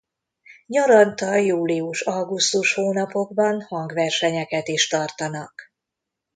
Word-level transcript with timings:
Nyaranta 0.67 1.35
július-augusztus 1.35 2.73
hónapokban 2.73 3.61
hangversenyeket 3.61 4.67
is 4.67 4.87
tartanak. 4.87 5.53